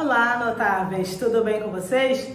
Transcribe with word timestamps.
Olá, 0.00 0.42
notáveis, 0.42 1.18
tudo 1.18 1.44
bem 1.44 1.60
com 1.60 1.68
vocês? 1.72 2.26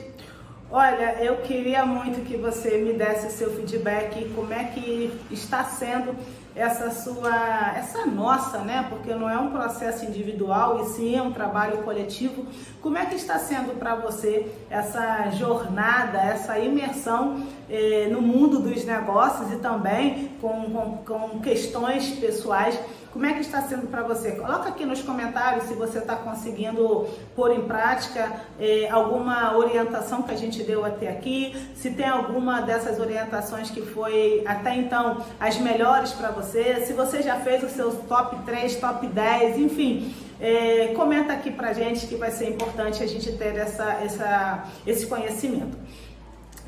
Olha, 0.70 1.16
eu 1.24 1.38
queria 1.38 1.84
muito 1.84 2.24
que 2.24 2.38
você 2.38 2.78
me 2.78 2.94
desse 2.94 3.36
seu 3.36 3.56
feedback, 3.56 4.32
como 4.36 4.54
é 4.54 4.66
que 4.66 5.12
está 5.32 5.64
sendo 5.64 6.16
essa 6.56 6.92
sua, 6.92 7.74
essa 7.76 8.06
nossa, 8.06 8.60
né? 8.60 8.86
Porque 8.88 9.16
não 9.16 9.28
é 9.28 9.40
um 9.40 9.50
processo 9.50 10.06
individual 10.06 10.84
e 10.84 10.90
sim 10.90 11.18
é 11.18 11.22
um 11.24 11.34
trabalho 11.34 11.80
coletivo. 11.80 12.46
Como 12.84 13.00
é 13.00 13.06
que 13.08 13.16
está 13.16 13.40
sendo 13.40 13.80
para 13.80 13.96
você 13.96 14.46
essa 14.70 15.32
jornada, 15.32 16.20
essa 16.20 16.60
imersão 16.60 17.48
eh, 17.68 18.08
no 18.12 18.22
mundo 18.22 18.60
dos 18.60 18.86
negócios 18.86 19.52
e 19.52 19.56
também 19.56 20.30
com, 20.40 20.70
com, 20.70 20.98
com 20.98 21.40
questões 21.40 22.12
pessoais? 22.12 22.80
Como 23.16 23.26
é 23.26 23.32
que 23.32 23.40
está 23.40 23.62
sendo 23.62 23.88
para 23.88 24.04
você? 24.04 24.34
Coloca 24.34 24.68
aqui 24.68 24.86
nos 24.86 25.02
comentários 25.02 25.64
se 25.70 25.74
você 25.74 26.00
está 26.00 26.18
conseguindo 26.18 27.08
pôr 27.34 27.50
em 27.52 27.62
prática 27.62 28.42
eh, 28.60 28.90
alguma 28.92 29.56
orientação 29.56 30.22
que 30.22 30.34
a 30.34 30.36
gente 30.36 30.62
deu 30.64 30.84
até 30.84 31.08
aqui, 31.08 31.56
se 31.78 31.92
tem 31.92 32.10
alguma 32.10 32.60
dessas 32.60 33.00
orientações 33.00 33.70
que 33.70 33.82
foi 33.82 34.44
até 34.46 34.76
então 34.76 35.24
as 35.40 35.58
melhores 35.58 36.12
para 36.12 36.30
você, 36.32 36.86
se 36.86 36.92
você 36.92 37.22
já 37.22 37.38
fez 37.38 37.64
os 37.64 37.72
seus 37.72 37.96
top 38.06 38.36
3, 38.46 38.76
top 38.82 39.08
10, 39.08 39.60
enfim. 39.60 40.14
É, 40.38 40.88
comenta 40.94 41.32
aqui 41.32 41.52
pra 41.52 41.72
gente 41.72 42.08
que 42.08 42.16
vai 42.18 42.32
ser 42.32 42.50
importante 42.50 43.02
a 43.02 43.08
gente 43.08 43.32
ter 43.38 43.56
essa, 43.56 43.94
essa, 44.04 44.66
esse 44.86 45.08
conhecimento. 45.08 45.78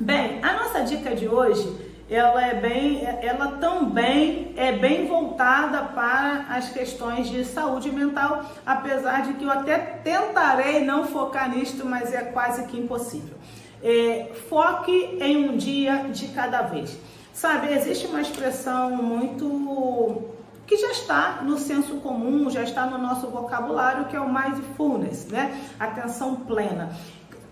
Bem, 0.00 0.42
a 0.42 0.54
nossa 0.54 0.80
dica 0.80 1.14
de 1.14 1.28
hoje 1.28 1.97
ela 2.10 2.42
é 2.42 2.54
bem, 2.54 3.04
ela 3.22 3.58
também 3.58 4.54
é 4.56 4.72
bem 4.72 5.06
voltada 5.06 5.82
para 5.82 6.46
as 6.48 6.70
questões 6.70 7.28
de 7.28 7.44
saúde 7.44 7.90
mental, 7.92 8.44
apesar 8.64 9.22
de 9.22 9.34
que 9.34 9.44
eu 9.44 9.50
até 9.50 9.76
tentarei 9.76 10.84
não 10.84 11.06
focar 11.06 11.50
nisto, 11.50 11.84
mas 11.84 12.14
é 12.14 12.22
quase 12.22 12.64
que 12.66 12.78
impossível. 12.78 13.36
É, 13.82 14.32
foque 14.48 15.18
em 15.20 15.48
um 15.48 15.56
dia 15.56 16.08
de 16.10 16.28
cada 16.28 16.62
vez. 16.62 16.98
Sabe, 17.32 17.72
existe 17.72 18.06
uma 18.06 18.20
expressão 18.20 18.90
muito 18.90 20.24
que 20.66 20.76
já 20.76 20.90
está 20.90 21.40
no 21.42 21.56
senso 21.56 21.96
comum, 21.96 22.50
já 22.50 22.62
está 22.62 22.84
no 22.84 22.98
nosso 22.98 23.28
vocabulário, 23.28 24.04
que 24.06 24.16
é 24.16 24.20
o 24.20 24.32
mindfulness, 24.32 25.26
né? 25.28 25.58
Atenção 25.80 26.36
plena. 26.36 26.90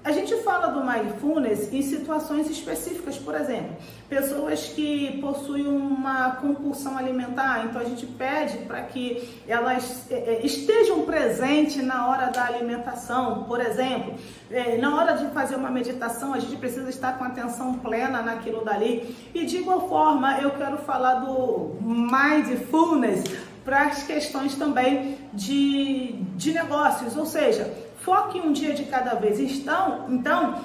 A 0.07 0.13
gente 0.13 0.37
fala 0.45 0.69
do 0.69 0.87
mindfulness 0.87 1.73
em 1.73 1.83
situações 1.83 2.49
específicas, 2.49 3.19
por 3.19 3.35
exemplo, 3.35 3.75
pessoas 4.09 4.69
que 4.69 5.19
possuem 5.21 5.67
uma 5.67 6.37
compulsão 6.37 6.97
alimentar, 6.97 7.65
então 7.65 7.81
a 7.81 7.85
gente 7.85 8.07
pede 8.07 8.59
para 8.59 8.83
que 8.83 9.29
elas 9.49 10.09
é, 10.09 10.15
é, 10.15 10.47
estejam 10.47 11.03
presentes 11.03 11.85
na 11.85 12.07
hora 12.07 12.27
da 12.27 12.45
alimentação, 12.45 13.43
por 13.49 13.61
exemplo, 13.61 14.15
é, 14.49 14.79
na 14.79 14.95
hora 14.95 15.15
de 15.15 15.27
fazer 15.31 15.57
uma 15.57 15.73
meditação, 15.73 16.33
a 16.33 16.39
gente 16.39 16.55
precisa 16.55 16.89
estar 16.89 17.19
com 17.19 17.25
atenção 17.25 17.75
plena 17.75 18.23
naquilo 18.23 18.65
dali. 18.65 19.13
E 19.35 19.45
de 19.45 19.57
igual 19.57 19.89
forma, 19.89 20.39
eu 20.39 20.53
quero 20.53 20.79
falar 20.79 21.15
do 21.15 21.75
mindfulness 21.81 23.25
para 23.65 23.87
as 23.87 24.05
questões 24.05 24.55
também 24.55 25.19
de, 25.33 26.13
de 26.37 26.53
negócios, 26.53 27.17
ou 27.17 27.27
seja, 27.27 27.86
Foque 28.07 28.39
um 28.39 28.53
dia 28.53 28.73
de 28.73 28.85
cada 28.85 29.17
vez. 29.17 29.41
Então, 29.41 30.07
então 30.09 30.61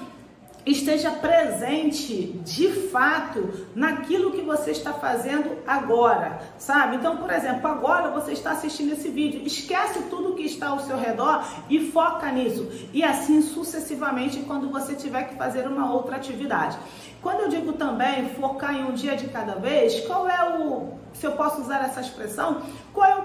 esteja 0.64 1.10
presente 1.10 2.38
de 2.44 2.68
fato 2.68 3.66
naquilo 3.74 4.30
que 4.30 4.42
você 4.42 4.70
está 4.70 4.92
fazendo 4.92 5.58
agora, 5.66 6.38
sabe? 6.56 6.94
Então, 6.94 7.16
por 7.16 7.28
exemplo, 7.32 7.66
agora 7.66 8.10
você 8.10 8.30
está 8.30 8.52
assistindo 8.52 8.92
esse 8.92 9.08
vídeo, 9.08 9.42
esquece 9.44 10.04
tudo 10.08 10.36
que 10.36 10.44
está 10.44 10.68
ao 10.68 10.78
seu 10.78 10.96
redor 10.96 11.44
e 11.68 11.90
foca 11.90 12.30
nisso. 12.30 12.70
E 12.92 13.02
assim 13.02 13.42
sucessivamente 13.42 14.38
quando 14.42 14.70
você 14.70 14.94
tiver 14.94 15.24
que 15.24 15.34
fazer 15.34 15.66
uma 15.66 15.92
outra 15.92 16.14
atividade. 16.14 16.78
Quando 17.20 17.40
eu 17.40 17.48
digo 17.48 17.72
também 17.72 18.30
focar 18.30 18.76
em 18.76 18.84
um 18.84 18.92
dia 18.92 19.16
de 19.16 19.26
cada 19.28 19.56
vez, 19.56 20.00
qual 20.06 20.28
é 20.28 20.58
o, 20.58 20.92
se 21.12 21.26
eu 21.26 21.32
posso 21.32 21.60
usar 21.60 21.84
essa 21.84 22.00
expressão, 22.00 22.62
qual 22.92 23.10
é 23.10 23.16
o 23.16 23.22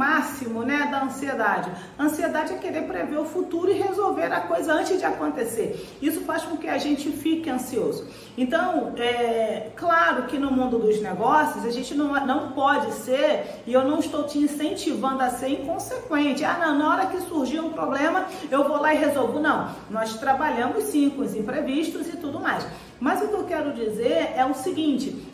máximo 0.00 0.62
né, 0.62 0.88
da 0.90 1.04
ansiedade? 1.04 1.70
ansiedade 1.98 2.54
é 2.54 2.56
querer 2.56 2.84
prever 2.84 3.18
o 3.18 3.24
futuro 3.26 3.70
e 3.70 3.74
resolver 3.74 4.32
a 4.32 4.40
coisa 4.40 4.72
antes 4.72 4.98
de 4.98 5.04
acontecer. 5.04 5.68
Isso 6.00 6.22
faz 6.22 6.42
com 6.42 6.56
que 6.56 6.68
a 6.68 6.78
gente 6.78 7.10
fique 7.10 7.50
ansioso. 7.50 8.06
Então, 8.38 8.94
é 8.96 9.70
claro 9.76 10.22
que 10.22 10.38
no 10.38 10.50
mundo 10.50 10.78
dos 10.78 11.02
negócios 11.02 11.66
a 11.66 11.70
gente 11.70 11.94
não, 11.94 12.08
não 12.24 12.52
pode 12.52 12.92
ser, 12.94 13.62
e 13.66 13.72
eu 13.74 13.84
não 13.84 13.98
estou 13.98 14.24
te 14.24 14.38
incentivando 14.38 15.22
a 15.22 15.28
ser 15.28 15.50
inconsequente. 15.50 16.44
Ah, 16.44 16.56
não, 16.58 16.78
na 16.78 16.88
hora 16.90 17.06
que 17.06 17.20
surgir 17.20 17.60
um 17.60 17.70
problema, 17.70 18.26
eu 18.50 18.66
vou 18.66 18.80
lá 18.80 18.94
e 18.94 18.96
resolvo. 18.96 19.38
Não, 19.38 19.68
nós 19.90 20.14
trabalhamos 20.14 20.84
sim 20.84 21.10
com 21.10 21.22
os 21.22 21.34
imprevistos 21.36 22.08
e 22.08 22.16
tudo 22.16 22.40
mais. 22.40 22.66
Mas 22.98 23.22
o 23.22 23.28
que 23.28 23.34
eu 23.34 23.44
quero 23.44 23.72
dizer 23.74 24.32
é 24.34 24.44
o 24.44 24.54
seguinte, 24.54 25.26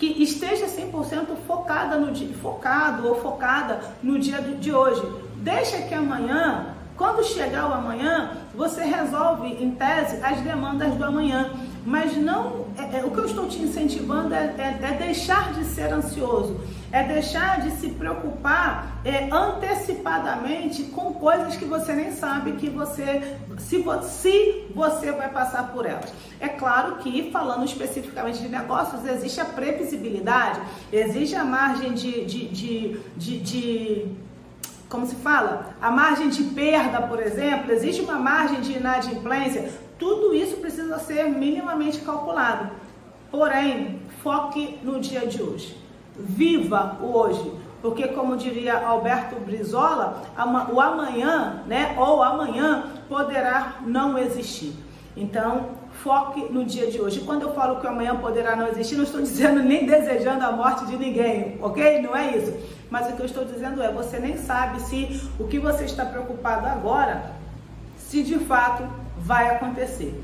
que 0.00 0.22
esteja 0.22 0.64
100% 0.66 1.26
focada 1.46 1.98
no 1.98 2.10
dia, 2.10 2.34
focado 2.40 3.06
ou 3.06 3.20
focada 3.20 3.82
no 4.02 4.18
dia 4.18 4.40
de 4.40 4.72
hoje. 4.72 5.02
Deixa 5.36 5.82
que 5.82 5.92
amanhã, 5.92 6.74
quando 6.96 7.22
chegar 7.22 7.68
o 7.68 7.74
amanhã, 7.74 8.30
você 8.54 8.82
resolve 8.84 9.48
em 9.48 9.70
tese 9.72 10.18
as 10.22 10.40
demandas 10.40 10.94
do 10.94 11.04
amanhã. 11.04 11.50
Mas 11.84 12.14
não, 12.16 12.66
é, 12.76 12.98
é, 12.98 13.04
o 13.04 13.10
que 13.10 13.18
eu 13.18 13.24
estou 13.24 13.48
te 13.48 13.58
incentivando 13.58 14.34
é, 14.34 14.54
é, 14.58 14.78
é, 14.82 14.92
deixar 14.98 15.54
de 15.54 15.64
ser 15.64 15.92
ansioso, 15.92 16.60
é 16.92 17.02
deixar 17.02 17.62
de 17.62 17.70
se 17.70 17.88
preocupar 17.88 19.00
é, 19.02 19.28
antecipadamente 19.32 20.82
com 20.84 21.14
coisas 21.14 21.56
que 21.56 21.64
você 21.64 21.94
nem 21.94 22.12
sabe 22.12 22.52
que 22.52 22.68
você 22.68 23.38
se, 23.58 23.82
se 24.02 24.66
você 24.74 25.12
vai 25.12 25.30
passar 25.30 25.72
por 25.72 25.86
elas. 25.86 26.12
É 26.38 26.48
claro 26.48 26.96
que, 26.96 27.30
falando 27.30 27.64
especificamente 27.64 28.40
de 28.40 28.48
negócios, 28.48 29.04
existe 29.06 29.40
a 29.40 29.46
previsibilidade, 29.46 30.60
existe 30.92 31.34
a 31.34 31.44
margem 31.44 31.94
de, 31.94 32.24
de, 32.26 32.48
de, 32.48 33.00
de, 33.16 33.40
de 33.40 34.06
como 34.90 35.06
se 35.06 35.14
fala, 35.14 35.68
a 35.80 35.88
margem 35.90 36.28
de 36.28 36.42
perda, 36.42 37.00
por 37.02 37.22
exemplo, 37.22 37.70
existe 37.70 38.02
uma 38.02 38.16
margem 38.16 38.60
de 38.60 38.72
inadimplência, 38.72 39.72
tudo 39.96 40.34
isso 40.34 40.56
precisa 40.56 40.98
ser 40.98 41.28
minimamente 41.30 42.00
calculado. 42.00 42.68
Porém, 43.30 44.02
foque 44.20 44.80
no 44.82 44.98
dia 44.98 45.26
de 45.26 45.40
hoje. 45.40 45.78
Viva 46.18 46.98
o 47.00 47.16
hoje. 47.16 47.54
Porque, 47.80 48.08
como 48.08 48.36
diria 48.36 48.84
Alberto 48.84 49.36
Brizola, 49.36 50.22
o 50.72 50.80
amanhã, 50.80 51.62
né, 51.66 51.94
ou 51.96 52.22
amanhã, 52.22 52.84
poderá 53.08 53.76
não 53.86 54.18
existir. 54.18 54.74
Então, 55.16 55.68
foque 56.02 56.52
no 56.52 56.64
dia 56.64 56.90
de 56.90 57.00
hoje. 57.00 57.20
Quando 57.20 57.42
eu 57.42 57.54
falo 57.54 57.80
que 57.80 57.86
amanhã 57.86 58.16
poderá 58.16 58.56
não 58.56 58.68
existir, 58.68 58.96
não 58.96 59.04
estou 59.04 59.20
dizendo 59.22 59.62
nem 59.62 59.86
desejando 59.86 60.44
a 60.44 60.52
morte 60.52 60.86
de 60.86 60.96
ninguém, 60.96 61.58
ok? 61.60 62.00
Não 62.02 62.16
é 62.16 62.36
isso. 62.36 62.54
Mas 62.90 63.08
o 63.08 63.12
que 63.12 63.20
eu 63.20 63.26
estou 63.26 63.44
dizendo 63.44 63.82
é, 63.82 63.92
você 63.92 64.18
nem 64.18 64.36
sabe 64.36 64.80
se 64.80 65.30
o 65.38 65.46
que 65.46 65.58
você 65.58 65.84
está 65.84 66.04
preocupado 66.04 66.66
agora, 66.66 67.32
se 67.96 68.22
de 68.22 68.38
fato 68.38 68.82
vai 69.18 69.48
acontecer. 69.54 70.20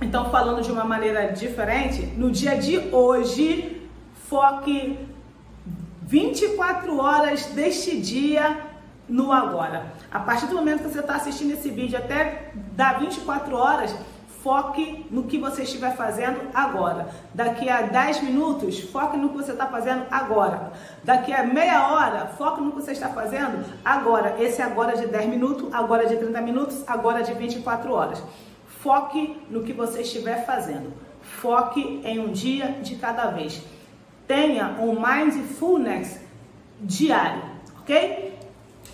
Então, 0.00 0.30
falando 0.30 0.62
de 0.62 0.70
uma 0.70 0.84
maneira 0.84 1.32
diferente, 1.32 2.02
no 2.16 2.30
dia 2.30 2.56
de 2.56 2.78
hoje, 2.94 3.82
foque 4.28 4.96
24 6.02 6.96
horas 6.98 7.46
deste 7.46 7.98
dia 8.00 8.58
no 9.08 9.32
agora. 9.32 9.92
A 10.12 10.20
partir 10.20 10.46
do 10.46 10.54
momento 10.54 10.84
que 10.84 10.90
você 10.90 11.00
está 11.00 11.16
assistindo 11.16 11.52
esse 11.52 11.68
vídeo 11.68 11.98
até 11.98 12.52
dar 12.76 13.00
24 13.00 13.56
horas, 13.56 13.94
foque 14.48 15.04
no 15.10 15.24
que 15.24 15.36
você 15.36 15.62
estiver 15.62 15.94
fazendo 15.94 16.40
agora. 16.54 17.10
Daqui 17.34 17.68
a 17.68 17.82
10 17.82 18.22
minutos, 18.22 18.80
foque 18.80 19.18
no 19.18 19.28
que 19.28 19.36
você 19.36 19.52
está 19.52 19.66
fazendo 19.66 20.06
agora. 20.10 20.72
Daqui 21.04 21.34
a 21.34 21.44
meia 21.44 21.86
hora, 21.92 22.28
foque 22.28 22.62
no 22.62 22.70
que 22.70 22.80
você 22.80 22.92
está 22.92 23.10
fazendo 23.10 23.62
agora. 23.84 24.42
Esse 24.42 24.62
agora 24.62 24.96
de 24.96 25.06
10 25.06 25.28
minutos, 25.28 25.68
agora 25.70 26.06
de 26.06 26.16
30 26.16 26.40
minutos, 26.40 26.82
agora 26.86 27.22
de 27.22 27.34
24 27.34 27.92
horas. 27.92 28.22
Foque 28.80 29.36
no 29.50 29.64
que 29.64 29.74
você 29.74 30.00
estiver 30.00 30.46
fazendo. 30.46 30.94
Foque 31.20 32.00
em 32.02 32.18
um 32.18 32.32
dia 32.32 32.68
de 32.80 32.96
cada 32.96 33.26
vez. 33.26 33.62
Tenha 34.26 34.78
um 34.80 34.98
mindfulness 34.98 36.22
diário, 36.80 37.42
ok? 37.82 38.34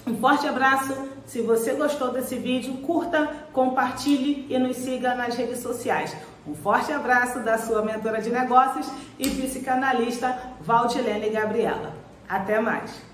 Um 0.05 0.17
forte 0.17 0.49
abraço. 0.49 1.14
Se 1.27 1.41
você 1.41 1.73
gostou 1.73 2.13
desse 2.13 2.37
vídeo, 2.37 2.75
curta, 2.79 3.31
compartilhe 3.53 4.47
e 4.49 4.59
nos 4.59 4.77
siga 4.77 5.15
nas 5.15 5.35
redes 5.35 5.61
sociais. 5.61 6.15
Um 6.47 6.55
forte 6.55 6.93
abraço 6.93 7.41
da 7.41 7.57
sua 7.57 7.83
mentora 7.83 8.21
de 8.21 8.31
negócios 8.31 8.87
e 9.19 9.29
psicanalista 9.31 10.39
Valdilene 10.61 11.31
Gabriela. 11.31 11.95
Até 12.29 12.61
mais! 12.61 13.14